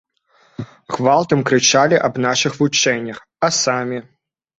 Гвалтам 0.93 1.43
крычалі 1.49 1.99
аб 2.07 2.17
нашых 2.25 2.57
вучэннях, 2.61 3.21
а 3.49 3.51
самі? 3.59 4.01